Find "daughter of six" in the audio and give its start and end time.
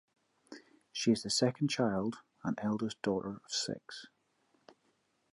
3.03-4.07